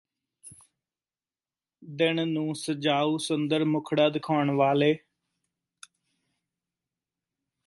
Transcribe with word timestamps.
ਦਿਨ 1.83 2.27
ਨੂੰ 2.27 2.55
ਸਜਾਊ 2.55 3.17
ਸੁੰਦਰ 3.17 3.65
ਮੁੱਖੜਾ 3.65 4.09
ਦਿਖਾਉਣ 4.09 4.51
ਵਾਲੇ 4.51 4.93